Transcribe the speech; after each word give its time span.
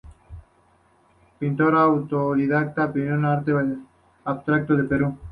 Pintora 1.39 1.81
autodidacta 1.89 2.87
pionera 2.95 3.35
del 3.41 3.57
arte 3.57 3.79
abstracto 4.23 4.75
del 4.75 4.87
Perú. 4.87 5.15